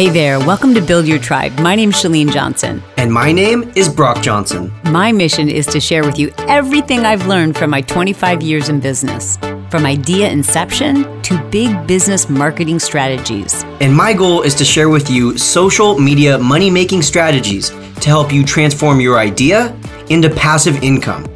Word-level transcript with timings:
Hey 0.00 0.08
there, 0.08 0.38
welcome 0.38 0.72
to 0.72 0.80
Build 0.80 1.06
Your 1.06 1.18
Tribe. 1.18 1.52
My 1.58 1.74
name's 1.74 1.96
Chalene 1.96 2.32
Johnson. 2.32 2.82
And 2.96 3.12
my 3.12 3.32
name 3.32 3.70
is 3.76 3.86
Brock 3.86 4.22
Johnson. 4.22 4.72
My 4.84 5.12
mission 5.12 5.50
is 5.50 5.66
to 5.66 5.78
share 5.78 6.02
with 6.02 6.18
you 6.18 6.32
everything 6.48 7.00
I've 7.00 7.26
learned 7.26 7.58
from 7.58 7.68
my 7.68 7.82
25 7.82 8.40
years 8.40 8.70
in 8.70 8.80
business, 8.80 9.36
from 9.68 9.84
idea 9.84 10.30
inception 10.30 11.20
to 11.20 11.38
big 11.50 11.86
business 11.86 12.30
marketing 12.30 12.78
strategies. 12.78 13.62
And 13.82 13.94
my 13.94 14.14
goal 14.14 14.40
is 14.40 14.54
to 14.54 14.64
share 14.64 14.88
with 14.88 15.10
you 15.10 15.36
social 15.36 15.98
media 15.98 16.38
money 16.38 16.70
making 16.70 17.02
strategies 17.02 17.68
to 17.68 18.08
help 18.08 18.32
you 18.32 18.42
transform 18.42 19.02
your 19.02 19.18
idea 19.18 19.76
into 20.08 20.30
passive 20.30 20.82
income, 20.82 21.26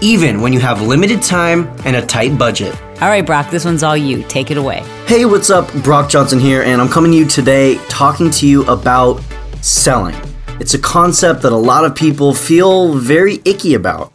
even 0.00 0.40
when 0.40 0.52
you 0.52 0.60
have 0.60 0.82
limited 0.82 1.22
time 1.22 1.68
and 1.84 1.96
a 1.96 2.04
tight 2.04 2.38
budget. 2.38 2.74
All 3.00 3.08
right, 3.08 3.24
Brock, 3.24 3.50
this 3.50 3.64
one's 3.64 3.82
all 3.82 3.96
you. 3.96 4.22
Take 4.24 4.50
it 4.50 4.56
away. 4.56 4.80
Hey, 5.06 5.24
what's 5.24 5.50
up? 5.50 5.72
Brock 5.82 6.10
Johnson 6.10 6.38
here, 6.38 6.62
and 6.62 6.80
I'm 6.80 6.88
coming 6.88 7.12
to 7.12 7.18
you 7.18 7.26
today 7.26 7.76
talking 7.88 8.30
to 8.32 8.46
you 8.46 8.64
about 8.64 9.22
selling. 9.62 10.14
It's 10.60 10.74
a 10.74 10.78
concept 10.78 11.42
that 11.42 11.52
a 11.52 11.56
lot 11.56 11.84
of 11.84 11.94
people 11.94 12.34
feel 12.34 12.94
very 12.94 13.40
icky 13.44 13.74
about. 13.74 14.12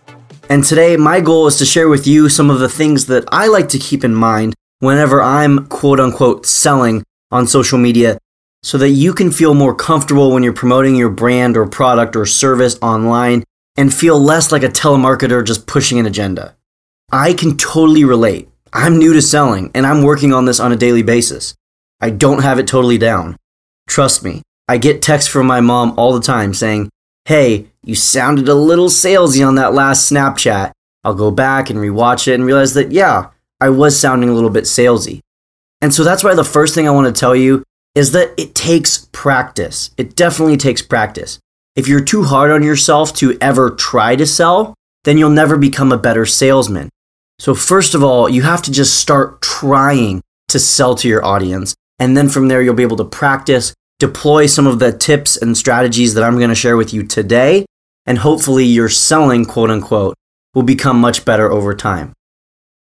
And 0.50 0.64
today, 0.64 0.96
my 0.96 1.22
goal 1.22 1.48
is 1.48 1.58
to 1.58 1.66
share 1.66 1.90
with 1.90 2.06
you 2.06 2.30
some 2.30 2.52
of 2.52 2.60
the 2.60 2.70
things 2.70 3.08
that 3.08 3.26
I 3.32 3.48
like 3.48 3.70
to 3.70 3.80
keep 3.80 4.04
in 4.04 4.14
mind 4.14 4.54
whenever 4.80 5.22
I'm 5.22 5.66
quote 5.68 6.00
unquote 6.00 6.46
selling 6.46 7.04
on 7.32 7.48
social 7.48 7.80
media 7.80 8.20
so 8.62 8.78
that 8.78 8.90
you 8.90 9.14
can 9.14 9.32
feel 9.32 9.54
more 9.54 9.74
comfortable 9.74 10.32
when 10.32 10.44
you're 10.44 10.54
promoting 10.54 10.96
your 10.96 11.10
brand 11.10 11.58
or 11.58 11.66
product 11.66 12.16
or 12.16 12.26
service 12.26 12.78
online 12.82 13.44
and 13.78 13.94
feel 13.94 14.20
less 14.20 14.52
like 14.52 14.64
a 14.64 14.70
telemarketer 14.70 15.46
just 15.46 15.68
pushing 15.68 16.00
an 16.00 16.06
agenda. 16.06 16.56
I 17.12 17.34
can 17.34 17.58
totally 17.58 18.04
relate. 18.04 18.50
I'm 18.74 18.98
new 18.98 19.14
to 19.14 19.22
selling 19.22 19.72
and 19.74 19.86
I'm 19.86 20.04
working 20.04 20.34
on 20.34 20.46
this 20.46 20.60
on 20.60 20.72
a 20.72 20.78
daily 20.78 21.04
basis. 21.04 21.56
I 22.02 22.10
don't 22.10 22.44
have 22.44 22.60
it 22.60 22.68
totally 22.68 22.98
down. 22.98 23.38
Trust 23.88 24.24
me, 24.24 24.42
I 24.68 24.78
get 24.78 25.02
texts 25.02 25.32
from 25.32 25.48
my 25.48 25.62
mom 25.62 25.94
all 25.98 26.14
the 26.14 26.26
time 26.26 26.54
saying, 26.54 26.90
Hey, 27.26 27.68
you 27.84 27.96
sounded 27.96 28.48
a 28.48 28.54
little 28.54 28.88
salesy 28.88 29.48
on 29.48 29.56
that 29.56 29.74
last 29.74 30.12
Snapchat. 30.12 30.72
I'll 31.04 31.16
go 31.16 31.32
back 31.32 31.70
and 31.70 31.80
rewatch 31.80 32.28
it 32.28 32.36
and 32.36 32.46
realize 32.46 32.74
that, 32.74 32.92
yeah, 32.92 33.30
I 33.62 33.70
was 33.70 34.00
sounding 34.00 34.30
a 34.30 34.34
little 34.34 34.50
bit 34.50 34.66
salesy. 34.66 35.22
And 35.82 35.94
so 35.94 36.04
that's 36.04 36.24
why 36.24 36.36
the 36.36 36.44
first 36.44 36.76
thing 36.76 36.88
I 36.88 36.92
want 36.92 37.14
to 37.14 37.20
tell 37.20 37.36
you 37.36 37.64
is 37.94 38.12
that 38.12 38.34
it 38.38 38.54
takes 38.56 39.08
practice. 39.12 39.92
It 39.98 40.16
definitely 40.16 40.58
takes 40.58 40.82
practice. 40.82 41.40
If 41.76 41.90
you're 41.90 42.04
too 42.04 42.24
hard 42.24 42.52
on 42.52 42.64
yourself 42.64 43.14
to 43.16 43.38
ever 43.42 43.72
try 43.72 44.16
to 44.16 44.26
sell, 44.26 44.74
then 45.04 45.18
you'll 45.18 45.30
never 45.30 45.58
become 45.58 45.92
a 45.92 45.98
better 45.98 46.26
salesman. 46.26 46.90
So, 47.38 47.54
first 47.54 47.94
of 47.94 48.02
all, 48.02 48.30
you 48.30 48.44
have 48.44 48.62
to 48.62 48.72
just 48.72 48.96
start 48.96 49.42
trying 49.42 50.22
to 50.48 50.58
sell 50.58 50.96
to 50.96 51.08
your 51.08 51.24
audience. 51.26 51.76
And 52.00 52.16
then 52.16 52.30
from 52.30 52.48
there, 52.48 52.62
you'll 52.62 52.76
be 52.76 52.84
able 52.84 52.98
to 52.98 53.04
practice, 53.04 53.74
deploy 54.00 54.46
some 54.46 54.68
of 54.68 54.80
the 54.80 54.94
tips 54.94 55.36
and 55.36 55.58
strategies 55.58 56.14
that 56.14 56.24
I'm 56.24 56.38
going 56.38 56.50
to 56.50 56.56
share 56.56 56.78
with 56.78 56.94
you 56.94 57.04
today. 57.04 57.66
And 58.06 58.20
hopefully, 58.20 58.64
your 58.64 58.88
selling, 58.88 59.44
quote 59.44 59.70
unquote, 59.70 60.16
will 60.54 60.64
become 60.64 61.02
much 61.02 61.26
better 61.26 61.52
over 61.52 61.76
time. 61.76 62.14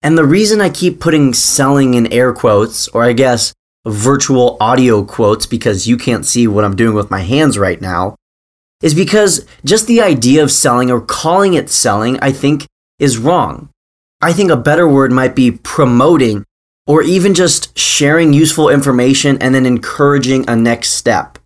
And 0.02 0.17
the 0.17 0.25
reason 0.25 0.61
I 0.61 0.69
keep 0.69 1.02
putting 1.02 1.33
selling 1.33 1.95
in 1.95 2.11
air 2.13 2.31
quotes, 2.31 2.88
or 2.89 3.03
I 3.03 3.11
guess 3.11 3.53
virtual 3.85 4.55
audio 4.61 5.03
quotes, 5.03 5.45
because 5.45 5.88
you 5.88 5.97
can't 5.97 6.25
see 6.25 6.47
what 6.47 6.63
I'm 6.63 6.75
doing 6.75 6.95
with 6.95 7.11
my 7.11 7.21
hands 7.21 7.58
right 7.58 7.81
now, 7.81 8.15
is 8.81 8.94
because 8.94 9.45
just 9.66 9.88
the 9.88 10.02
idea 10.02 10.44
of 10.44 10.52
selling 10.52 10.92
or 10.92 11.02
calling 11.02 11.53
it 11.53 11.70
selling, 11.70 12.20
I 12.20 12.31
think, 12.31 12.66
is 13.00 13.17
wrong. 13.17 13.70
I 14.22 14.33
think 14.33 14.52
a 14.52 14.58
better 14.58 14.88
word 14.88 15.11
might 15.11 15.36
be 15.36 15.52
promoting 15.52 16.44
or 16.86 17.03
even 17.03 17.33
just 17.33 17.78
sharing 17.78 18.33
useful 18.33 18.70
information 18.70 19.38
and 19.39 19.53
then 19.53 19.66
encouraging 19.66 20.50
a 20.50 20.55
next 20.55 20.92
step. 20.92 21.38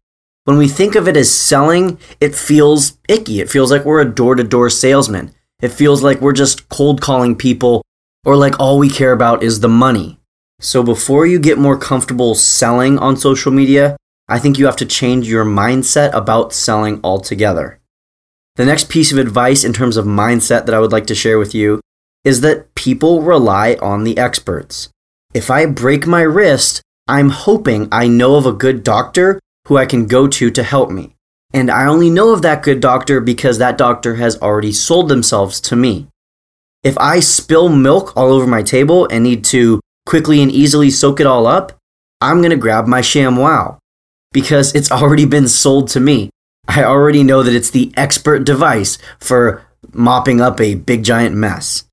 When 0.45 0.57
we 0.57 0.67
think 0.67 0.95
of 0.95 1.07
it 1.07 1.17
as 1.17 1.31
selling, 1.31 1.99
it 2.19 2.35
feels 2.35 2.97
icky. 3.07 3.41
It 3.41 3.49
feels 3.49 3.71
like 3.71 3.85
we're 3.85 4.01
a 4.01 4.05
door 4.05 4.35
to 4.35 4.43
door 4.43 4.69
salesman. 4.69 5.33
It 5.61 5.69
feels 5.69 6.03
like 6.03 6.21
we're 6.21 6.33
just 6.33 6.69
cold 6.69 7.01
calling 7.01 7.35
people 7.35 7.83
or 8.25 8.35
like 8.35 8.59
all 8.59 8.79
we 8.79 8.89
care 8.89 9.11
about 9.11 9.43
is 9.43 9.59
the 9.59 9.69
money. 9.69 10.19
So 10.59 10.83
before 10.83 11.25
you 11.25 11.39
get 11.39 11.57
more 11.57 11.77
comfortable 11.77 12.35
selling 12.35 12.99
on 12.99 13.17
social 13.17 13.51
media, 13.51 13.97
I 14.31 14.39
think 14.39 14.57
you 14.57 14.65
have 14.65 14.77
to 14.77 14.85
change 14.85 15.27
your 15.27 15.43
mindset 15.43 16.13
about 16.13 16.53
selling 16.53 17.01
altogether. 17.03 17.81
The 18.55 18.65
next 18.65 18.87
piece 18.87 19.11
of 19.11 19.17
advice 19.17 19.65
in 19.65 19.73
terms 19.73 19.97
of 19.97 20.05
mindset 20.05 20.65
that 20.65 20.73
I 20.73 20.79
would 20.79 20.93
like 20.93 21.05
to 21.07 21.15
share 21.15 21.37
with 21.37 21.53
you 21.53 21.81
is 22.23 22.39
that 22.39 22.73
people 22.73 23.23
rely 23.23 23.77
on 23.81 24.05
the 24.05 24.17
experts. 24.17 24.87
If 25.33 25.49
I 25.51 25.65
break 25.65 26.07
my 26.07 26.21
wrist, 26.21 26.81
I'm 27.09 27.29
hoping 27.29 27.89
I 27.91 28.07
know 28.07 28.35
of 28.35 28.45
a 28.45 28.53
good 28.53 28.85
doctor 28.85 29.41
who 29.67 29.75
I 29.75 29.85
can 29.85 30.07
go 30.07 30.29
to 30.29 30.49
to 30.49 30.63
help 30.63 30.89
me. 30.89 31.13
And 31.53 31.69
I 31.69 31.85
only 31.85 32.09
know 32.09 32.31
of 32.31 32.41
that 32.43 32.63
good 32.63 32.79
doctor 32.79 33.19
because 33.19 33.57
that 33.57 33.77
doctor 33.77 34.15
has 34.15 34.41
already 34.41 34.71
sold 34.71 35.09
themselves 35.09 35.59
to 35.59 35.75
me. 35.75 36.07
If 36.83 36.97
I 36.99 37.19
spill 37.19 37.67
milk 37.67 38.15
all 38.15 38.31
over 38.31 38.47
my 38.47 38.63
table 38.63 39.09
and 39.11 39.25
need 39.25 39.43
to 39.45 39.81
quickly 40.05 40.41
and 40.41 40.49
easily 40.49 40.89
soak 40.89 41.19
it 41.19 41.27
all 41.27 41.47
up, 41.47 41.73
I'm 42.21 42.37
going 42.37 42.51
to 42.51 42.55
grab 42.55 42.87
my 42.87 43.01
ShamWow 43.01 43.80
because 44.31 44.73
it's 44.73 44.91
already 44.91 45.25
been 45.25 45.47
sold 45.47 45.89
to 45.89 45.99
me. 45.99 46.29
I 46.67 46.83
already 46.83 47.23
know 47.23 47.43
that 47.43 47.55
it's 47.55 47.71
the 47.71 47.91
expert 47.97 48.43
device 48.43 48.97
for 49.19 49.65
mopping 49.93 50.41
up 50.41 50.61
a 50.61 50.75
big 50.75 51.03
giant 51.03 51.35
mess. 51.35 51.85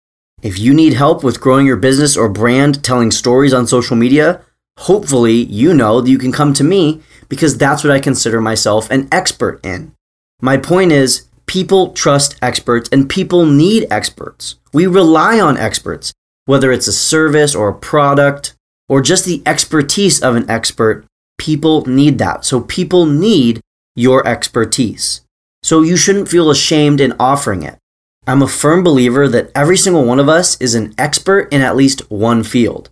If 0.43 0.59
you 0.59 0.72
need 0.72 0.93
help 0.93 1.25
with 1.25 1.41
growing 1.41 1.66
your 1.66 1.77
business 1.77 2.16
or 2.16 2.28
brand, 2.28 2.84
telling 2.84 3.10
stories 3.10 3.53
on 3.53 3.66
social 3.66 3.97
media, 3.97 4.43
hopefully 4.78 5.34
you 5.34 5.75
know 5.75 6.00
that 6.00 6.10
you 6.10 6.19
can 6.19 6.31
come 6.31 6.53
to 6.54 6.62
me 6.62 7.03
because 7.28 7.59
that's 7.59 7.82
what 7.82 7.93
I 7.93 7.98
consider 7.98 8.41
myself 8.41 8.91
an 8.91 9.09
expert 9.10 9.65
in. 9.65 9.93
My 10.41 10.56
point 10.56 10.93
is, 10.93 11.27
people 11.47 11.93
trust 11.93 12.37
experts 12.41 12.88
and 12.93 13.10
people 13.10 13.47
need 13.47 13.88
experts. 13.91 14.56
We 14.72 14.87
rely 14.87 15.41
on 15.41 15.56
experts, 15.56 16.12
whether 16.44 16.71
it's 16.71 16.87
a 16.87 16.93
service 16.93 17.54
or 17.56 17.69
a 17.69 17.75
product 17.75 18.54
or 18.88 19.03
just 19.03 19.25
the 19.25 19.43
expertise 19.44 20.22
of 20.22 20.37
an 20.37 20.48
expert. 20.48 21.04
People 21.38 21.87
need 21.87 22.19
that. 22.19 22.44
So 22.44 22.60
people 22.60 23.06
need 23.06 23.60
your 23.97 24.26
expertise. 24.26 25.22
So 25.62 25.82
you 25.82 25.97
shouldn't 25.97 26.28
feel 26.28 26.50
ashamed 26.50 27.00
in 27.00 27.15
offering 27.19 27.62
it. 27.62 27.78
I'm 28.26 28.43
a 28.43 28.49
firm 28.49 28.84
believer 28.84 29.26
that 29.28 29.50
every 29.54 29.77
single 29.77 30.04
one 30.04 30.21
of 30.21 30.28
us 30.28 30.60
is 30.60 30.75
an 30.75 30.94
expert 30.98 31.53
in 31.53 31.62
at 31.62 31.77
least 31.77 32.10
one 32.10 32.43
field. 32.44 32.91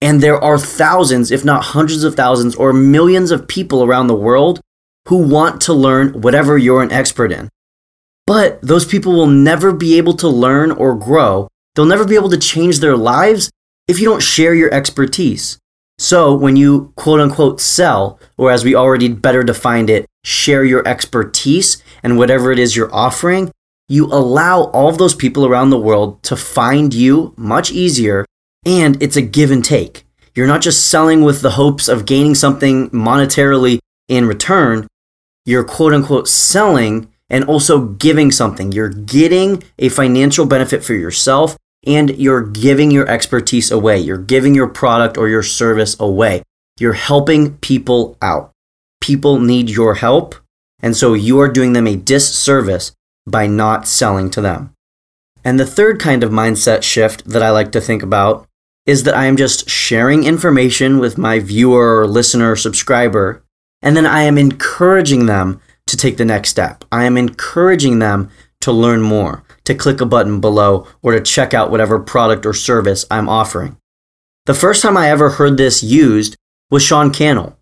And 0.00 0.20
there 0.20 0.42
are 0.42 0.58
thousands, 0.58 1.30
if 1.30 1.44
not 1.44 1.64
hundreds 1.64 2.04
of 2.04 2.14
thousands, 2.14 2.54
or 2.54 2.72
millions 2.72 3.30
of 3.30 3.48
people 3.48 3.84
around 3.84 4.06
the 4.06 4.14
world 4.14 4.60
who 5.08 5.16
want 5.16 5.60
to 5.62 5.74
learn 5.74 6.20
whatever 6.20 6.56
you're 6.56 6.82
an 6.82 6.92
expert 6.92 7.32
in. 7.32 7.48
But 8.26 8.60
those 8.62 8.86
people 8.86 9.12
will 9.12 9.26
never 9.26 9.72
be 9.72 9.96
able 9.98 10.14
to 10.14 10.28
learn 10.28 10.70
or 10.70 10.94
grow. 10.94 11.48
They'll 11.74 11.86
never 11.86 12.04
be 12.04 12.14
able 12.14 12.30
to 12.30 12.38
change 12.38 12.80
their 12.80 12.96
lives 12.96 13.50
if 13.88 13.98
you 13.98 14.04
don't 14.04 14.22
share 14.22 14.54
your 14.54 14.72
expertise. 14.72 15.58
So 15.98 16.34
when 16.34 16.56
you 16.56 16.92
quote 16.96 17.20
unquote 17.20 17.60
sell, 17.60 18.20
or 18.36 18.50
as 18.52 18.64
we 18.64 18.74
already 18.74 19.08
better 19.08 19.42
defined 19.42 19.90
it, 19.90 20.06
share 20.24 20.64
your 20.64 20.86
expertise 20.86 21.82
and 22.02 22.16
whatever 22.16 22.52
it 22.52 22.58
is 22.58 22.76
you're 22.76 22.94
offering, 22.94 23.50
you 23.88 24.06
allow 24.06 24.64
all 24.64 24.88
of 24.88 24.98
those 24.98 25.14
people 25.14 25.44
around 25.46 25.70
the 25.70 25.80
world 25.80 26.22
to 26.22 26.36
find 26.36 26.94
you 26.94 27.34
much 27.36 27.72
easier, 27.72 28.24
and 28.64 29.02
it's 29.02 29.16
a 29.16 29.22
give 29.22 29.50
and 29.50 29.64
take. 29.64 30.04
You're 30.34 30.46
not 30.46 30.62
just 30.62 30.88
selling 30.88 31.22
with 31.22 31.40
the 31.40 31.52
hopes 31.52 31.88
of 31.88 32.06
gaining 32.06 32.34
something 32.34 32.90
monetarily 32.90 33.78
in 34.06 34.26
return. 34.26 34.86
You're 35.44 35.64
quote 35.64 35.94
unquote 35.94 36.28
selling 36.28 37.08
and 37.30 37.44
also 37.44 37.80
giving 37.80 38.30
something. 38.30 38.70
You're 38.70 38.88
getting 38.88 39.64
a 39.78 39.88
financial 39.88 40.46
benefit 40.46 40.84
for 40.84 40.94
yourself 40.94 41.56
and 41.88 42.10
you're 42.18 42.42
giving 42.42 42.90
your 42.90 43.08
expertise 43.08 43.70
away. 43.70 43.98
You're 43.98 44.18
giving 44.18 44.54
your 44.54 44.68
product 44.68 45.16
or 45.16 45.28
your 45.28 45.42
service 45.42 45.96
away. 45.98 46.42
You're 46.78 46.92
helping 46.92 47.56
people 47.58 48.16
out. 48.22 48.52
People 49.00 49.40
need 49.40 49.70
your 49.70 49.94
help. 49.94 50.34
And 50.80 50.96
so 50.96 51.14
you 51.14 51.40
are 51.40 51.48
doing 51.48 51.72
them 51.72 51.86
a 51.86 51.96
disservice 51.96 52.92
by 53.26 53.46
not 53.46 53.88
selling 53.88 54.30
to 54.30 54.40
them. 54.40 54.74
And 55.44 55.58
the 55.58 55.66
third 55.66 55.98
kind 55.98 56.22
of 56.22 56.30
mindset 56.30 56.82
shift 56.82 57.24
that 57.24 57.42
I 57.42 57.50
like 57.50 57.72
to 57.72 57.80
think 57.80 58.02
about 58.02 58.46
is 58.86 59.04
that 59.04 59.16
I 59.16 59.26
am 59.26 59.36
just 59.36 59.68
sharing 59.68 60.24
information 60.24 60.98
with 60.98 61.18
my 61.18 61.40
viewer 61.40 62.00
or 62.00 62.06
listener 62.06 62.52
or 62.52 62.56
subscriber, 62.56 63.42
and 63.82 63.96
then 63.96 64.06
I 64.06 64.22
am 64.22 64.38
encouraging 64.38 65.26
them 65.26 65.60
to 65.86 65.96
take 65.96 66.16
the 66.16 66.24
next 66.24 66.50
step. 66.50 66.84
I 66.90 67.04
am 67.04 67.16
encouraging 67.16 67.98
them 67.98 68.30
to 68.62 68.72
learn 68.72 69.02
more, 69.02 69.44
to 69.68 69.74
click 69.74 70.00
a 70.00 70.06
button 70.06 70.40
below, 70.40 70.86
or 71.02 71.12
to 71.12 71.20
check 71.20 71.52
out 71.52 71.70
whatever 71.70 71.98
product 71.98 72.46
or 72.46 72.54
service 72.54 73.04
I'm 73.10 73.28
offering. 73.28 73.76
The 74.46 74.54
first 74.54 74.80
time 74.80 74.96
I 74.96 75.10
ever 75.10 75.28
heard 75.28 75.58
this 75.58 75.82
used 75.82 76.36
was 76.70 76.82
Sean 76.82 77.12
Cannell. 77.12 77.58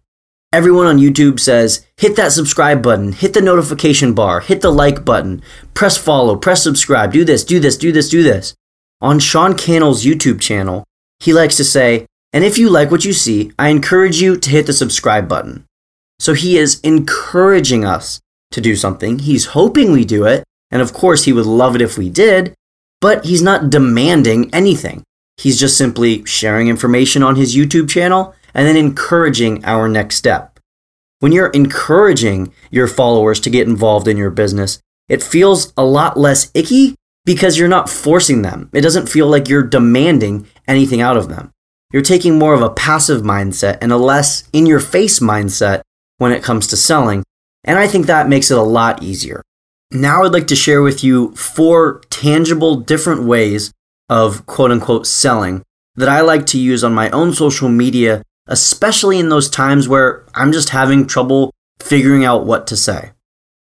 Everyone 0.52 0.86
on 0.86 0.98
YouTube 0.98 1.40
says, 1.40 1.84
hit 1.96 2.14
that 2.14 2.30
subscribe 2.30 2.80
button, 2.80 3.10
hit 3.10 3.34
the 3.34 3.40
notification 3.40 4.14
bar, 4.14 4.38
hit 4.38 4.60
the 4.60 4.70
like 4.70 5.04
button, 5.04 5.42
press 5.74 5.96
follow, 5.96 6.36
press 6.36 6.62
subscribe, 6.62 7.12
do 7.12 7.24
this, 7.24 7.42
do 7.42 7.58
this, 7.58 7.76
do 7.76 7.90
this, 7.90 8.08
do 8.08 8.22
this. 8.22 8.54
On 9.00 9.18
Sean 9.18 9.56
Cannell's 9.56 10.04
YouTube 10.04 10.40
channel, 10.40 10.84
he 11.18 11.32
likes 11.32 11.56
to 11.56 11.64
say, 11.64 12.06
and 12.32 12.44
if 12.44 12.56
you 12.56 12.70
like 12.70 12.92
what 12.92 13.04
you 13.04 13.12
see, 13.12 13.50
I 13.58 13.70
encourage 13.70 14.22
you 14.22 14.36
to 14.36 14.50
hit 14.50 14.66
the 14.66 14.72
subscribe 14.72 15.28
button. 15.28 15.64
So 16.20 16.34
he 16.34 16.56
is 16.56 16.78
encouraging 16.82 17.84
us 17.84 18.20
to 18.52 18.60
do 18.60 18.76
something. 18.76 19.18
He's 19.18 19.46
hoping 19.46 19.90
we 19.90 20.04
do 20.04 20.24
it. 20.24 20.44
And 20.70 20.82
of 20.82 20.92
course, 20.92 21.24
he 21.24 21.32
would 21.32 21.46
love 21.46 21.74
it 21.74 21.82
if 21.82 21.96
we 21.96 22.10
did, 22.10 22.54
but 23.00 23.24
he's 23.24 23.42
not 23.42 23.70
demanding 23.70 24.52
anything. 24.54 25.04
He's 25.36 25.60
just 25.60 25.76
simply 25.76 26.24
sharing 26.24 26.68
information 26.68 27.22
on 27.22 27.36
his 27.36 27.54
YouTube 27.54 27.88
channel 27.88 28.34
and 28.54 28.66
then 28.66 28.76
encouraging 28.76 29.64
our 29.64 29.88
next 29.88 30.16
step. 30.16 30.58
When 31.20 31.32
you're 31.32 31.48
encouraging 31.48 32.52
your 32.70 32.88
followers 32.88 33.40
to 33.40 33.50
get 33.50 33.68
involved 33.68 34.08
in 34.08 34.16
your 34.16 34.30
business, 34.30 34.80
it 35.08 35.22
feels 35.22 35.72
a 35.76 35.84
lot 35.84 36.18
less 36.18 36.50
icky 36.54 36.94
because 37.24 37.58
you're 37.58 37.68
not 37.68 37.90
forcing 37.90 38.42
them. 38.42 38.70
It 38.72 38.80
doesn't 38.80 39.08
feel 39.08 39.26
like 39.26 39.48
you're 39.48 39.62
demanding 39.62 40.46
anything 40.66 41.00
out 41.00 41.16
of 41.16 41.28
them. 41.28 41.52
You're 41.92 42.02
taking 42.02 42.38
more 42.38 42.54
of 42.54 42.62
a 42.62 42.70
passive 42.70 43.22
mindset 43.22 43.78
and 43.80 43.92
a 43.92 43.96
less 43.96 44.48
in 44.52 44.66
your 44.66 44.80
face 44.80 45.20
mindset 45.20 45.82
when 46.18 46.32
it 46.32 46.42
comes 46.42 46.66
to 46.68 46.76
selling. 46.76 47.22
And 47.64 47.78
I 47.78 47.86
think 47.86 48.06
that 48.06 48.28
makes 48.28 48.50
it 48.50 48.58
a 48.58 48.62
lot 48.62 49.02
easier. 49.02 49.42
Now 49.90 50.24
I'd 50.24 50.32
like 50.32 50.48
to 50.48 50.56
share 50.56 50.82
with 50.82 51.04
you 51.04 51.34
four 51.36 52.00
tangible 52.10 52.76
different 52.76 53.22
ways 53.22 53.72
of 54.08 54.44
quote 54.46 54.70
unquote 54.70 55.06
selling 55.06 55.62
that 55.94 56.08
I 56.08 56.20
like 56.20 56.46
to 56.46 56.58
use 56.58 56.82
on 56.82 56.92
my 56.92 57.08
own 57.10 57.32
social 57.32 57.68
media, 57.68 58.22
especially 58.46 59.18
in 59.18 59.28
those 59.28 59.48
times 59.48 59.88
where 59.88 60.24
I'm 60.34 60.52
just 60.52 60.70
having 60.70 61.06
trouble 61.06 61.52
figuring 61.78 62.24
out 62.24 62.46
what 62.46 62.66
to 62.68 62.76
say. 62.76 63.12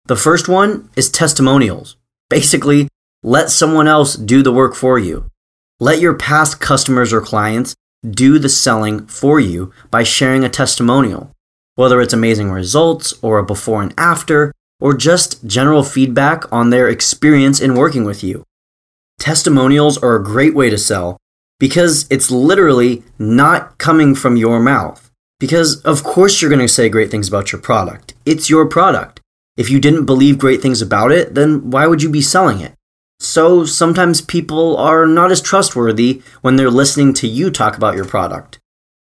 The 0.05 0.15
first 0.15 0.47
one 0.47 0.89
is 0.95 1.09
testimonials. 1.09 1.95
Basically, 2.29 2.87
let 3.21 3.49
someone 3.49 3.87
else 3.87 4.15
do 4.15 4.41
the 4.41 4.51
work 4.51 4.75
for 4.75 4.97
you. 4.97 5.29
Let 5.79 5.99
your 5.99 6.15
past 6.15 6.59
customers 6.59 7.13
or 7.13 7.21
clients 7.21 7.75
do 8.09 8.39
the 8.39 8.49
selling 8.49 9.05
for 9.07 9.39
you 9.39 9.71
by 9.91 10.03
sharing 10.03 10.43
a 10.43 10.49
testimonial, 10.49 11.31
whether 11.75 12.01
it's 12.01 12.13
amazing 12.13 12.49
results 12.49 13.13
or 13.21 13.37
a 13.37 13.45
before 13.45 13.81
and 13.81 13.93
after, 13.97 14.53
or 14.79 14.93
just 14.93 15.45
general 15.45 15.83
feedback 15.83 16.51
on 16.51 16.69
their 16.69 16.87
experience 16.87 17.59
in 17.59 17.75
working 17.75 18.05
with 18.05 18.23
you. 18.23 18.43
Testimonials 19.19 19.97
are 19.97 20.15
a 20.15 20.23
great 20.23 20.55
way 20.55 20.69
to 20.69 20.77
sell 20.77 21.17
because 21.59 22.07
it's 22.09 22.31
literally 22.31 23.03
not 23.17 23.77
coming 23.77 24.15
from 24.15 24.37
your 24.37 24.59
mouth. 24.59 25.11
Because, 25.39 25.81
of 25.83 26.03
course, 26.03 26.41
you're 26.41 26.49
going 26.49 26.59
to 26.59 26.67
say 26.67 26.89
great 26.89 27.11
things 27.11 27.27
about 27.27 27.51
your 27.51 27.61
product. 27.61 28.13
It's 28.25 28.49
your 28.49 28.65
product. 28.65 29.21
If 29.55 29.69
you 29.69 29.79
didn't 29.79 30.05
believe 30.05 30.37
great 30.37 30.61
things 30.61 30.81
about 30.81 31.11
it, 31.11 31.35
then 31.35 31.69
why 31.69 31.87
would 31.87 32.01
you 32.01 32.09
be 32.09 32.21
selling 32.21 32.59
it? 32.61 32.73
So 33.19 33.65
sometimes 33.65 34.21
people 34.21 34.77
are 34.77 35.05
not 35.05 35.31
as 35.31 35.41
trustworthy 35.41 36.21
when 36.41 36.55
they're 36.55 36.69
listening 36.69 37.13
to 37.15 37.27
you 37.27 37.51
talk 37.51 37.75
about 37.75 37.95
your 37.95 38.05
product. 38.05 38.59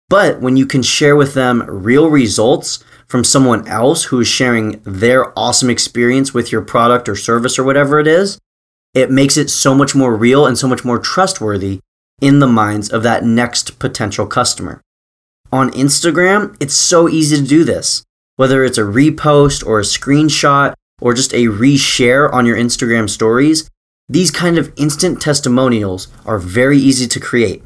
But 0.09 0.41
when 0.41 0.57
you 0.57 0.67
can 0.67 0.83
share 0.83 1.15
with 1.15 1.35
them 1.35 1.63
real 1.69 2.11
results 2.11 2.83
from 3.11 3.25
someone 3.25 3.67
else 3.67 4.05
who 4.05 4.21
is 4.21 4.29
sharing 4.29 4.81
their 4.85 5.37
awesome 5.37 5.69
experience 5.69 6.33
with 6.33 6.53
your 6.53 6.63
product 6.63 7.09
or 7.09 7.17
service 7.17 7.59
or 7.59 7.65
whatever 7.65 7.99
it 7.99 8.07
is, 8.07 8.39
it 8.95 9.11
makes 9.11 9.37
it 9.37 9.51
so 9.51 9.75
much 9.75 9.97
more 9.97 10.15
real 10.15 10.47
and 10.47 10.57
so 10.57 10.69
much 10.69 10.85
more 10.85 11.01
trustworthy 11.01 11.81
in 12.21 12.39
the 12.39 12.47
minds 12.47 12.89
of 12.89 13.03
that 13.03 13.25
next 13.25 13.81
potential 13.81 14.27
customer. 14.27 14.81
On 15.51 15.73
Instagram, 15.73 16.57
it's 16.61 16.75
so 16.75 17.09
easy 17.09 17.35
to 17.37 17.43
do 17.43 17.65
this. 17.65 18.05
Whether 18.37 18.63
it's 18.63 18.79
a 18.79 18.83
repost 18.83 19.67
or 19.67 19.81
a 19.81 19.83
screenshot 19.83 20.75
or 21.01 21.13
just 21.13 21.35
a 21.35 21.47
reshare 21.47 22.33
on 22.33 22.47
your 22.47 22.57
Instagram 22.57 23.11
stories, 23.11 23.69
these 24.09 24.31
kind 24.31 24.57
of 24.57 24.73
instant 24.77 25.21
testimonials 25.21 26.07
are 26.25 26.39
very 26.39 26.79
easy 26.79 27.09
to 27.09 27.19
create. 27.19 27.65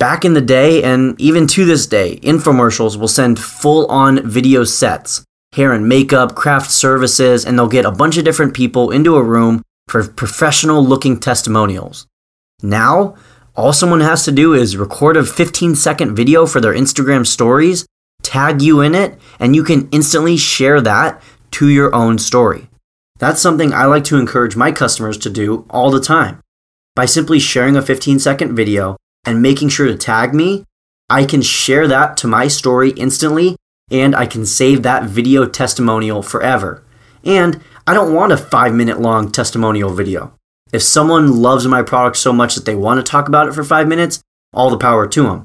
Back 0.00 0.24
in 0.24 0.32
the 0.32 0.40
day, 0.40 0.82
and 0.82 1.20
even 1.20 1.46
to 1.48 1.66
this 1.66 1.86
day, 1.86 2.18
infomercials 2.22 2.96
will 2.96 3.06
send 3.06 3.38
full 3.38 3.84
on 3.88 4.26
video 4.26 4.64
sets, 4.64 5.22
hair 5.52 5.72
and 5.74 5.86
makeup, 5.86 6.34
craft 6.34 6.70
services, 6.70 7.44
and 7.44 7.58
they'll 7.58 7.68
get 7.68 7.84
a 7.84 7.90
bunch 7.90 8.16
of 8.16 8.24
different 8.24 8.54
people 8.54 8.92
into 8.92 9.16
a 9.16 9.22
room 9.22 9.60
for 9.88 10.08
professional 10.08 10.82
looking 10.82 11.20
testimonials. 11.20 12.06
Now, 12.62 13.14
all 13.54 13.74
someone 13.74 14.00
has 14.00 14.24
to 14.24 14.32
do 14.32 14.54
is 14.54 14.74
record 14.74 15.18
a 15.18 15.22
15 15.22 15.74
second 15.74 16.16
video 16.16 16.46
for 16.46 16.62
their 16.62 16.72
Instagram 16.72 17.26
stories, 17.26 17.84
tag 18.22 18.62
you 18.62 18.80
in 18.80 18.94
it, 18.94 19.18
and 19.38 19.54
you 19.54 19.62
can 19.62 19.86
instantly 19.92 20.38
share 20.38 20.80
that 20.80 21.20
to 21.50 21.68
your 21.68 21.94
own 21.94 22.18
story. 22.18 22.70
That's 23.18 23.42
something 23.42 23.74
I 23.74 23.84
like 23.84 24.04
to 24.04 24.16
encourage 24.16 24.56
my 24.56 24.72
customers 24.72 25.18
to 25.18 25.28
do 25.28 25.66
all 25.68 25.90
the 25.90 26.00
time. 26.00 26.40
By 26.96 27.04
simply 27.04 27.38
sharing 27.38 27.76
a 27.76 27.82
15 27.82 28.18
second 28.18 28.56
video 28.56 28.96
and 29.24 29.42
making 29.42 29.68
sure 29.68 29.86
to 29.86 29.96
tag 29.96 30.34
me, 30.34 30.64
I 31.08 31.24
can 31.24 31.42
share 31.42 31.88
that 31.88 32.16
to 32.18 32.28
my 32.28 32.48
story 32.48 32.90
instantly 32.90 33.56
and 33.90 34.14
I 34.14 34.26
can 34.26 34.46
save 34.46 34.82
that 34.82 35.04
video 35.04 35.46
testimonial 35.46 36.22
forever. 36.22 36.84
And 37.24 37.60
I 37.86 37.94
don't 37.94 38.14
want 38.14 38.32
a 38.32 38.36
five 38.36 38.74
minute 38.74 39.00
long 39.00 39.30
testimonial 39.30 39.92
video. 39.92 40.32
If 40.72 40.82
someone 40.82 41.42
loves 41.42 41.66
my 41.66 41.82
product 41.82 42.16
so 42.16 42.32
much 42.32 42.54
that 42.54 42.64
they 42.64 42.76
want 42.76 43.04
to 43.04 43.10
talk 43.10 43.26
about 43.26 43.48
it 43.48 43.54
for 43.54 43.64
five 43.64 43.88
minutes, 43.88 44.22
all 44.52 44.70
the 44.70 44.78
power 44.78 45.06
to 45.08 45.22
them. 45.24 45.44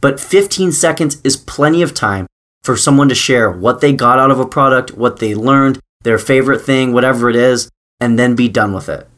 But 0.00 0.20
15 0.20 0.72
seconds 0.72 1.20
is 1.24 1.36
plenty 1.36 1.82
of 1.82 1.94
time 1.94 2.26
for 2.62 2.76
someone 2.76 3.08
to 3.08 3.14
share 3.14 3.50
what 3.50 3.80
they 3.80 3.92
got 3.92 4.18
out 4.18 4.30
of 4.30 4.38
a 4.38 4.46
product, 4.46 4.92
what 4.92 5.18
they 5.18 5.34
learned, 5.34 5.80
their 6.02 6.18
favorite 6.18 6.60
thing, 6.60 6.92
whatever 6.92 7.30
it 7.30 7.36
is, 7.36 7.70
and 8.00 8.18
then 8.18 8.36
be 8.36 8.48
done 8.48 8.74
with 8.74 8.88
it. 8.88 9.08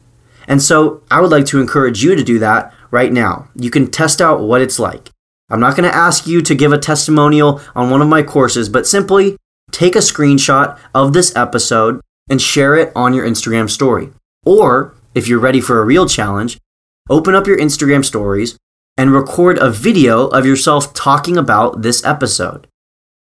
And 0.47 0.61
so 0.61 1.03
I 1.11 1.19
would 1.19 1.31
like 1.31 1.45
to 1.47 1.59
encourage 1.59 2.03
you 2.03 2.15
to 2.15 2.23
do 2.23 2.39
that 2.39 2.73
right 2.91 3.11
now. 3.11 3.49
You 3.55 3.69
can 3.69 3.89
test 3.89 4.21
out 4.21 4.41
what 4.41 4.61
it's 4.61 4.79
like. 4.79 5.09
I'm 5.49 5.59
not 5.59 5.75
going 5.75 5.89
to 5.89 5.95
ask 5.95 6.27
you 6.27 6.41
to 6.41 6.55
give 6.55 6.71
a 6.71 6.77
testimonial 6.77 7.61
on 7.75 7.89
one 7.89 8.01
of 8.01 8.07
my 8.07 8.21
courses, 8.21 8.69
but 8.69 8.87
simply 8.87 9.37
take 9.71 9.95
a 9.95 9.99
screenshot 9.99 10.77
of 10.93 11.13
this 11.13 11.35
episode 11.35 12.01
and 12.29 12.41
share 12.41 12.75
it 12.75 12.91
on 12.95 13.13
your 13.13 13.25
Instagram 13.25 13.69
story. 13.69 14.11
Or, 14.45 14.93
if 15.15 15.27
you're 15.27 15.39
ready 15.39 15.59
for 15.59 15.81
a 15.81 15.85
real 15.85 16.07
challenge, 16.07 16.59
open 17.09 17.33
up 17.33 17.47
your 17.47 17.57
Instagram 17.57 18.05
stories 18.05 18.57
and 18.97 19.11
record 19.11 19.57
a 19.57 19.71
video 19.71 20.27
of 20.27 20.45
yourself 20.45 20.93
talking 20.93 21.37
about 21.37 21.81
this 21.81 22.03
episode. 22.05 22.67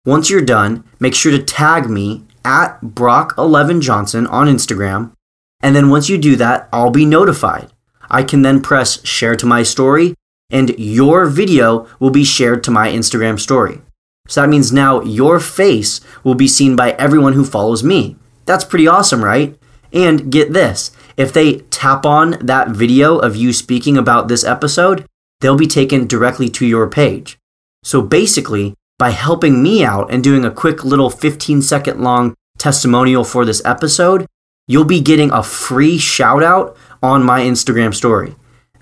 Once 0.04 0.30
you're 0.30 0.42
done, 0.42 0.84
make 1.00 1.14
sure 1.14 1.32
to 1.32 1.42
tag 1.42 1.88
me 1.88 2.24
at 2.44 2.80
Brock11Johnson 2.82 4.30
on 4.30 4.46
Instagram. 4.46 5.12
And 5.60 5.74
then 5.74 5.90
once 5.90 6.08
you 6.08 6.18
do 6.18 6.36
that, 6.36 6.68
I'll 6.72 6.90
be 6.90 7.06
notified. 7.06 7.71
I 8.12 8.22
can 8.22 8.42
then 8.42 8.60
press 8.60 9.04
share 9.04 9.34
to 9.34 9.46
my 9.46 9.64
story, 9.64 10.14
and 10.50 10.78
your 10.78 11.26
video 11.26 11.88
will 11.98 12.10
be 12.10 12.24
shared 12.24 12.62
to 12.64 12.70
my 12.70 12.88
Instagram 12.88 13.40
story. 13.40 13.80
So 14.28 14.42
that 14.42 14.48
means 14.48 14.72
now 14.72 15.02
your 15.02 15.40
face 15.40 16.00
will 16.22 16.36
be 16.36 16.46
seen 16.46 16.76
by 16.76 16.92
everyone 16.92 17.32
who 17.32 17.44
follows 17.44 17.82
me. 17.82 18.16
That's 18.44 18.64
pretty 18.64 18.86
awesome, 18.86 19.24
right? 19.24 19.58
And 19.92 20.30
get 20.30 20.52
this 20.52 20.92
if 21.16 21.32
they 21.32 21.58
tap 21.70 22.06
on 22.06 22.32
that 22.40 22.68
video 22.68 23.18
of 23.18 23.36
you 23.36 23.52
speaking 23.52 23.96
about 23.96 24.28
this 24.28 24.44
episode, 24.44 25.06
they'll 25.40 25.56
be 25.56 25.66
taken 25.66 26.06
directly 26.06 26.48
to 26.50 26.66
your 26.66 26.88
page. 26.88 27.38
So 27.82 28.00
basically, 28.00 28.74
by 28.98 29.10
helping 29.10 29.62
me 29.62 29.84
out 29.84 30.12
and 30.12 30.22
doing 30.22 30.44
a 30.44 30.50
quick 30.50 30.84
little 30.84 31.10
15 31.10 31.62
second 31.62 32.00
long 32.00 32.34
testimonial 32.58 33.24
for 33.24 33.44
this 33.44 33.62
episode, 33.64 34.26
you'll 34.68 34.84
be 34.84 35.00
getting 35.00 35.30
a 35.32 35.42
free 35.42 35.98
shout 35.98 36.42
out 36.42 36.76
on 37.02 37.24
my 37.24 37.40
Instagram 37.40 37.94
story. 37.94 38.34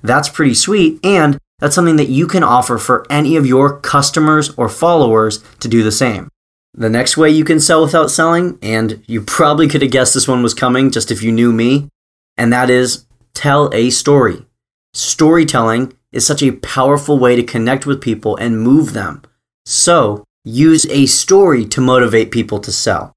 That's 0.03 0.29
pretty 0.29 0.55
sweet, 0.55 0.99
and 1.05 1.39
that's 1.59 1.75
something 1.75 1.97
that 1.97 2.09
you 2.09 2.27
can 2.27 2.43
offer 2.43 2.79
for 2.79 3.07
any 3.11 3.37
of 3.37 3.47
your 3.47 3.79
customers 3.81 4.51
or 4.57 4.69
followers 4.69 5.43
to 5.61 5.69
do 5.69 5.83
the 5.83 5.93
same. 5.93 6.29
The 6.75 6.89
next 6.89 7.17
way 7.17 7.31
you 7.31 7.45
can 7.45 7.61
sell 7.61 7.83
without 7.83 8.11
selling, 8.11 8.59
and 8.63 9.03
you 9.07 9.21
probably 9.21 9.69
could 9.69 9.83
have 9.83 9.91
guessed 9.91 10.15
this 10.15 10.29
one 10.29 10.43
was 10.43 10.55
coming 10.55 10.91
just 10.91 11.11
if 11.11 11.23
you 11.23 11.33
knew 11.33 11.53
me, 11.53 11.89
and 12.37 12.53
that 12.53 12.71
is 12.71 13.07
tell 13.35 13.73
a 13.75 13.91
story. 13.91 14.47
Storytelling 14.95 15.93
is 16.13 16.27
such 16.27 16.43
a 16.43 16.53
powerful 16.53 17.19
way 17.19 17.37
to 17.37 17.43
connect 17.43 17.87
with 17.87 18.01
people 18.01 18.37
and 18.37 18.61
move 18.61 18.93
them. 18.93 19.23
So, 19.67 20.25
use 20.45 20.87
a 20.87 21.07
story 21.07 21.65
to 21.67 21.81
motivate 21.81 22.31
people 22.31 22.61
to 22.61 22.73
sell. 22.73 23.13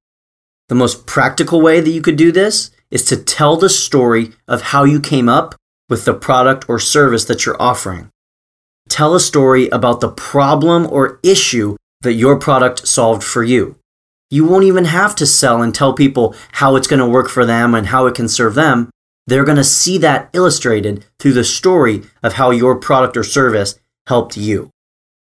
The 0.69 0.75
most 0.75 1.05
practical 1.05 1.61
way 1.61 1.79
that 1.79 1.89
you 1.89 2.01
could 2.01 2.15
do 2.15 2.31
this 2.31 2.71
is 2.93 3.03
to 3.05 3.17
tell 3.17 3.57
the 3.57 3.69
story 3.69 4.31
of 4.47 4.61
how 4.61 4.83
you 4.83 4.99
came 5.01 5.27
up 5.27 5.55
with 5.89 6.05
the 6.05 6.13
product 6.13 6.69
or 6.69 6.79
service 6.79 7.25
that 7.25 7.43
you're 7.43 7.61
offering. 7.61 8.09
Tell 8.87 9.15
a 9.15 9.19
story 9.19 9.67
about 9.69 9.99
the 9.99 10.11
problem 10.11 10.85
or 10.89 11.19
issue 11.23 11.75
that 12.01 12.13
your 12.13 12.37
product 12.37 12.87
solved 12.87 13.23
for 13.23 13.43
you. 13.43 13.77
You 14.29 14.45
won't 14.45 14.65
even 14.65 14.85
have 14.85 15.15
to 15.15 15.25
sell 15.25 15.61
and 15.63 15.73
tell 15.73 15.93
people 15.93 16.35
how 16.53 16.75
it's 16.75 16.87
going 16.87 16.99
to 16.99 17.07
work 17.07 17.29
for 17.29 17.45
them 17.45 17.73
and 17.73 17.87
how 17.87 18.05
it 18.05 18.13
can 18.15 18.27
serve 18.27 18.53
them. 18.53 18.91
They're 19.25 19.43
going 19.43 19.57
to 19.57 19.63
see 19.63 19.97
that 19.99 20.29
illustrated 20.33 21.05
through 21.17 21.33
the 21.33 21.43
story 21.43 22.03
of 22.21 22.33
how 22.33 22.51
your 22.51 22.75
product 22.75 23.17
or 23.17 23.23
service 23.23 23.79
helped 24.05 24.37
you. 24.37 24.69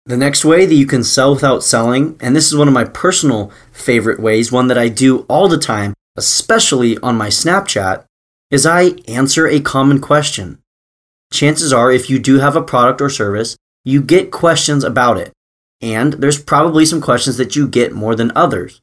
The 0.06 0.18
next 0.18 0.44
way 0.44 0.66
that 0.66 0.74
you 0.74 0.86
can 0.86 1.04
sell 1.04 1.34
without 1.34 1.64
selling, 1.64 2.18
and 2.20 2.36
this 2.36 2.48
is 2.48 2.58
one 2.58 2.68
of 2.68 2.74
my 2.74 2.84
personal 2.84 3.52
favorite 3.72 4.20
ways, 4.20 4.52
one 4.52 4.68
that 4.68 4.78
I 4.78 4.90
do 4.90 5.20
all 5.30 5.48
the 5.48 5.58
time, 5.58 5.94
especially 6.16 6.98
on 7.00 7.18
my 7.18 7.28
Snapchat, 7.28 8.06
is 8.52 8.66
I 8.66 8.92
answer 9.08 9.48
a 9.48 9.60
common 9.60 10.00
question. 10.00 10.60
Chances 11.32 11.74
are, 11.74 11.92
if 11.92 12.10
you 12.10 12.20
do 12.20 12.40
have 12.40 12.56
a 12.56 12.62
product 12.62 13.02
or 13.02 13.10
service, 13.10 13.58
you 13.84 14.02
get 14.02 14.32
questions 14.32 14.84
about 14.84 15.18
it 15.18 15.34
and 15.84 16.14
there's 16.14 16.42
probably 16.42 16.86
some 16.86 17.02
questions 17.02 17.36
that 17.36 17.58
you 17.58 17.68
get 17.68 17.92
more 17.92 18.16
than 18.16 18.32
others. 18.36 18.82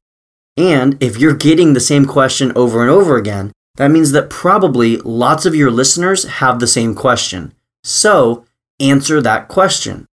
And 0.58 1.02
if 1.02 1.16
you're 1.16 1.34
getting 1.34 1.72
the 1.72 1.80
same 1.80 2.04
question 2.04 2.52
over 2.54 2.82
and 2.82 2.90
over 2.90 3.16
again, 3.16 3.52
that 3.76 3.90
means 3.90 4.12
that 4.12 4.28
probably 4.28 4.98
lots 4.98 5.46
of 5.46 5.54
your 5.54 5.70
listeners 5.70 6.24
have 6.24 6.60
the 6.60 6.66
same 6.66 6.94
question. 6.94 7.54
So 7.82 8.44
answer 8.78 9.22
that 9.22 9.48
question. 9.48 10.04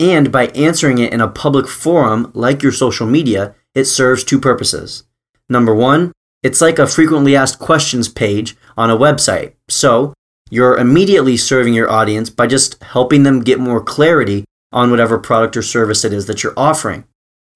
And 0.00 0.32
by 0.32 0.48
answering 0.48 0.98
it 0.98 1.12
in 1.12 1.20
a 1.20 1.28
public 1.28 1.68
forum 1.68 2.32
like 2.34 2.60
your 2.60 2.72
social 2.72 3.06
media, 3.06 3.54
it 3.76 3.84
serves 3.84 4.24
two 4.24 4.40
purposes. 4.40 5.04
Number 5.48 5.76
one, 5.76 6.10
it's 6.46 6.60
like 6.60 6.78
a 6.78 6.86
frequently 6.86 7.34
asked 7.34 7.58
questions 7.58 8.08
page 8.08 8.56
on 8.76 8.88
a 8.88 8.96
website. 8.96 9.54
So 9.68 10.14
you're 10.48 10.78
immediately 10.78 11.36
serving 11.36 11.74
your 11.74 11.90
audience 11.90 12.30
by 12.30 12.46
just 12.46 12.80
helping 12.84 13.24
them 13.24 13.42
get 13.42 13.58
more 13.58 13.82
clarity 13.82 14.44
on 14.72 14.92
whatever 14.92 15.18
product 15.18 15.56
or 15.56 15.62
service 15.62 16.04
it 16.04 16.12
is 16.12 16.26
that 16.26 16.44
you're 16.44 16.56
offering. 16.56 17.02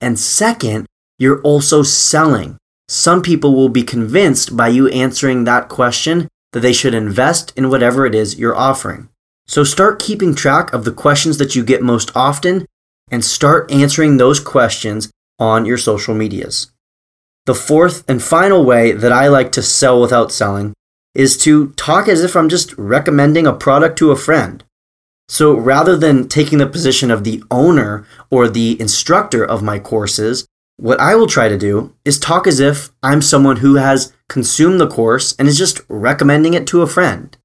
And 0.00 0.18
second, 0.18 0.86
you're 1.20 1.40
also 1.42 1.84
selling. 1.84 2.58
Some 2.88 3.22
people 3.22 3.54
will 3.54 3.68
be 3.68 3.84
convinced 3.84 4.56
by 4.56 4.66
you 4.66 4.88
answering 4.88 5.44
that 5.44 5.68
question 5.68 6.26
that 6.52 6.58
they 6.58 6.72
should 6.72 6.92
invest 6.92 7.52
in 7.56 7.70
whatever 7.70 8.06
it 8.06 8.14
is 8.16 8.40
you're 8.40 8.56
offering. 8.56 9.08
So 9.46 9.62
start 9.62 10.02
keeping 10.02 10.34
track 10.34 10.72
of 10.72 10.84
the 10.84 10.90
questions 10.90 11.38
that 11.38 11.54
you 11.54 11.62
get 11.62 11.80
most 11.80 12.10
often 12.16 12.66
and 13.08 13.24
start 13.24 13.70
answering 13.70 14.16
those 14.16 14.40
questions 14.40 15.12
on 15.38 15.64
your 15.64 15.78
social 15.78 16.12
medias. 16.12 16.72
The 17.46 17.54
fourth 17.54 18.08
and 18.08 18.22
final 18.22 18.64
way 18.64 18.92
that 18.92 19.12
I 19.12 19.28
like 19.28 19.52
to 19.52 19.62
sell 19.62 20.00
without 20.00 20.32
selling 20.32 20.74
is 21.14 21.36
to 21.38 21.70
talk 21.72 22.08
as 22.08 22.22
if 22.22 22.36
I'm 22.36 22.48
just 22.48 22.76
recommending 22.76 23.46
a 23.46 23.52
product 23.52 23.98
to 23.98 24.10
a 24.10 24.16
friend. 24.16 24.62
So 25.28 25.56
rather 25.56 25.96
than 25.96 26.28
taking 26.28 26.58
the 26.58 26.66
position 26.66 27.10
of 27.10 27.24
the 27.24 27.42
owner 27.50 28.04
or 28.30 28.48
the 28.48 28.80
instructor 28.80 29.44
of 29.44 29.62
my 29.62 29.78
courses, 29.78 30.46
what 30.76 30.98
I 30.98 31.14
will 31.14 31.26
try 31.26 31.48
to 31.48 31.58
do 31.58 31.94
is 32.04 32.18
talk 32.18 32.46
as 32.46 32.58
if 32.58 32.90
I'm 33.02 33.22
someone 33.22 33.58
who 33.58 33.74
has 33.76 34.12
consumed 34.28 34.80
the 34.80 34.88
course 34.88 35.36
and 35.38 35.46
is 35.46 35.58
just 35.58 35.82
recommending 35.88 36.54
it 36.54 36.66
to 36.68 36.82
a 36.82 36.86
friend. 36.86 37.36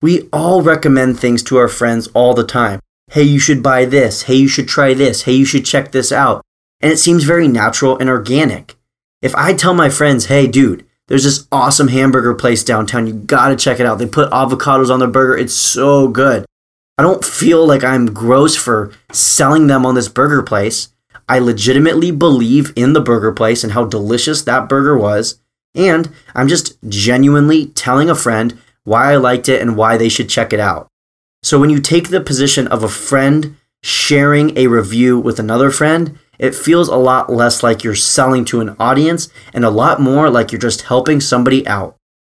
We 0.00 0.28
all 0.32 0.62
recommend 0.62 1.18
things 1.18 1.42
to 1.44 1.58
our 1.58 1.68
friends 1.68 2.08
all 2.08 2.34
the 2.34 2.46
time. 2.46 2.80
Hey, 3.10 3.24
you 3.24 3.38
should 3.38 3.62
buy 3.62 3.84
this. 3.84 4.22
Hey, 4.22 4.36
you 4.36 4.48
should 4.48 4.68
try 4.68 4.94
this. 4.94 5.22
Hey, 5.22 5.34
you 5.34 5.44
should 5.44 5.64
check 5.64 5.92
this 5.92 6.12
out. 6.12 6.42
And 6.80 6.92
it 6.92 6.98
seems 6.98 7.24
very 7.24 7.48
natural 7.48 7.98
and 7.98 8.08
organic. 8.08 8.77
If 9.20 9.34
I 9.34 9.52
tell 9.52 9.74
my 9.74 9.88
friends, 9.88 10.26
hey, 10.26 10.46
dude, 10.46 10.86
there's 11.08 11.24
this 11.24 11.48
awesome 11.50 11.88
hamburger 11.88 12.34
place 12.34 12.62
downtown. 12.62 13.06
You 13.06 13.14
gotta 13.14 13.56
check 13.56 13.80
it 13.80 13.86
out. 13.86 13.98
They 13.98 14.06
put 14.06 14.30
avocados 14.30 14.90
on 14.90 15.00
their 15.00 15.08
burger. 15.08 15.36
It's 15.36 15.54
so 15.54 16.08
good. 16.08 16.44
I 16.96 17.02
don't 17.02 17.24
feel 17.24 17.66
like 17.66 17.82
I'm 17.82 18.12
gross 18.12 18.54
for 18.54 18.92
selling 19.10 19.66
them 19.66 19.84
on 19.84 19.94
this 19.94 20.08
burger 20.08 20.42
place. 20.42 20.88
I 21.28 21.38
legitimately 21.40 22.10
believe 22.10 22.72
in 22.76 22.92
the 22.92 23.00
burger 23.00 23.32
place 23.32 23.64
and 23.64 23.72
how 23.72 23.84
delicious 23.84 24.42
that 24.42 24.68
burger 24.68 24.96
was. 24.96 25.40
And 25.74 26.12
I'm 26.34 26.48
just 26.48 26.76
genuinely 26.88 27.66
telling 27.66 28.08
a 28.08 28.14
friend 28.14 28.58
why 28.84 29.12
I 29.12 29.16
liked 29.16 29.48
it 29.48 29.60
and 29.60 29.76
why 29.76 29.96
they 29.96 30.08
should 30.08 30.28
check 30.28 30.52
it 30.52 30.60
out. 30.60 30.88
So 31.42 31.58
when 31.58 31.70
you 31.70 31.80
take 31.80 32.08
the 32.08 32.20
position 32.20 32.66
of 32.68 32.82
a 32.82 32.88
friend 32.88 33.56
sharing 33.82 34.56
a 34.56 34.66
review 34.66 35.18
with 35.18 35.38
another 35.38 35.70
friend, 35.70 36.18
it 36.38 36.54
feels 36.54 36.88
a 36.88 36.96
lot 36.96 37.30
less 37.30 37.62
like 37.62 37.82
you're 37.82 37.94
selling 37.94 38.44
to 38.46 38.60
an 38.60 38.76
audience 38.78 39.28
and 39.52 39.64
a 39.64 39.70
lot 39.70 40.00
more 40.00 40.30
like 40.30 40.52
you're 40.52 40.60
just 40.60 40.82
helping 40.82 41.20
somebody 41.20 41.66
out. 41.66 41.96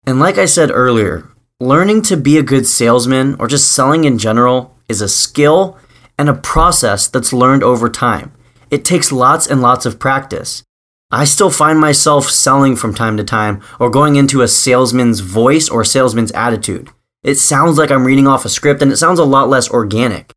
And 0.06 0.20
like 0.20 0.38
I 0.38 0.44
said 0.44 0.70
earlier, 0.70 1.28
learning 1.60 2.02
to 2.02 2.16
be 2.16 2.38
a 2.38 2.42
good 2.42 2.66
salesman 2.66 3.36
or 3.38 3.48
just 3.48 3.72
selling 3.72 4.04
in 4.04 4.18
general 4.18 4.76
is 4.88 5.00
a 5.00 5.08
skill 5.08 5.76
and 6.18 6.28
a 6.28 6.34
process 6.34 7.08
that's 7.08 7.32
learned 7.32 7.62
over 7.62 7.88
time. 7.88 8.32
It 8.70 8.84
takes 8.84 9.12
lots 9.12 9.46
and 9.46 9.60
lots 9.60 9.86
of 9.86 9.98
practice. 9.98 10.62
I 11.10 11.24
still 11.24 11.50
find 11.50 11.80
myself 11.80 12.28
selling 12.28 12.76
from 12.76 12.94
time 12.94 13.16
to 13.16 13.24
time 13.24 13.62
or 13.80 13.88
going 13.90 14.16
into 14.16 14.42
a 14.42 14.48
salesman's 14.48 15.20
voice 15.20 15.68
or 15.68 15.84
salesman's 15.84 16.32
attitude. 16.32 16.90
It 17.22 17.36
sounds 17.36 17.78
like 17.78 17.90
I'm 17.90 18.04
reading 18.04 18.26
off 18.26 18.44
a 18.44 18.48
script 18.48 18.82
and 18.82 18.92
it 18.92 18.96
sounds 18.96 19.18
a 19.18 19.24
lot 19.24 19.48
less 19.48 19.70
organic. 19.70 20.32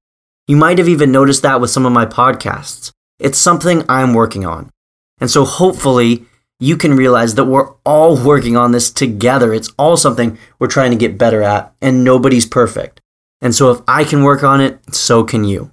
You 0.48 0.56
might 0.56 0.78
have 0.78 0.88
even 0.88 1.12
noticed 1.12 1.44
that 1.44 1.62
with 1.62 1.70
some 1.70 1.86
of 1.86 1.92
my 1.92 2.06
podcasts. 2.06 2.92
It's 3.22 3.38
something 3.38 3.84
I'm 3.88 4.16
working 4.16 4.46
on. 4.46 4.72
And 5.20 5.30
so 5.30 5.46
hopefully 5.46 6.26
you 6.60 6.76
can 6.76 6.98
realize 6.98 7.36
that 7.36 7.46
we're 7.46 7.72
all 7.86 8.18
working 8.18 8.58
on 8.58 8.72
this 8.72 8.90
together. 8.90 9.54
It's 9.54 9.72
all 9.78 9.96
something 9.96 10.40
we're 10.58 10.68
trying 10.68 10.90
to 10.90 10.98
get 10.98 11.20
better 11.20 11.44
at, 11.44 11.72
and 11.82 12.04
nobody's 12.04 12.48
perfect. 12.48 13.00
And 13.40 13.54
so 13.54 13.70
if 13.72 13.82
I 13.88 14.06
can 14.06 14.24
work 14.24 14.44
on 14.44 14.60
it, 14.60 14.80
so 14.94 15.24
can 15.24 15.44
you. 15.44 15.72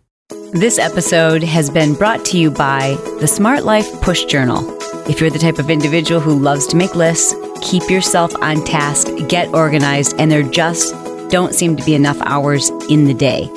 This 0.53 0.79
episode 0.79 1.43
has 1.43 1.71
been 1.71 1.95
brought 1.95 2.23
to 2.27 2.39
you 2.39 2.51
by 2.51 2.99
the 3.19 3.27
Smart 3.27 3.65
Life 3.65 3.91
Push 4.03 4.27
Journal. 4.27 4.63
If 5.09 5.19
you're 5.19 5.31
the 5.31 5.39
type 5.39 5.59
of 5.59 5.71
individual 5.71 6.21
who 6.21 6.39
loves 6.39 6.67
to 6.67 6.77
make 6.77 6.95
lists, 6.95 7.35
keep 7.63 7.89
yourself 7.89 8.35
on 8.43 8.63
task, 8.65 9.09
get 9.29 9.49
organized, 9.55 10.17
and 10.19 10.31
there 10.31 10.43
just 10.43 10.95
don't 11.31 11.55
seem 11.55 11.77
to 11.77 11.85
be 11.85 11.95
enough 11.95 12.21
hours 12.23 12.69
in 12.91 13.07
the 13.07 13.15
day. 13.15 13.51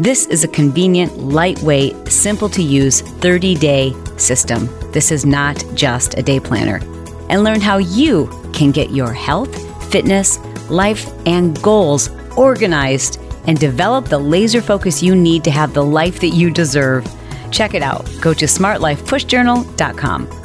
This 0.00 0.26
is 0.26 0.42
a 0.42 0.48
convenient, 0.48 1.18
lightweight, 1.18 2.08
simple 2.08 2.48
to 2.48 2.60
use 2.60 3.00
30 3.00 3.54
day 3.54 3.94
system. 4.16 4.68
This 4.90 5.12
is 5.12 5.24
not 5.24 5.64
just 5.74 6.18
a 6.18 6.22
day 6.22 6.40
planner. 6.40 6.80
And 7.28 7.44
learn 7.44 7.60
how 7.60 7.78
you 7.78 8.26
can 8.52 8.72
get 8.72 8.90
your 8.90 9.12
health, 9.12 9.54
fitness, 9.92 10.40
life, 10.68 11.08
and 11.26 11.62
goals 11.62 12.10
organized 12.36 13.20
and 13.46 13.56
develop 13.56 14.06
the 14.06 14.18
laser 14.18 14.60
focus 14.60 15.00
you 15.00 15.14
need 15.14 15.44
to 15.44 15.52
have 15.52 15.74
the 15.74 15.84
life 15.84 16.18
that 16.20 16.30
you 16.30 16.50
deserve. 16.50 17.06
Check 17.52 17.74
it 17.74 17.82
out. 17.82 18.04
Go 18.20 18.34
to 18.34 18.46
smartlifepushjournal.com. 18.46 20.43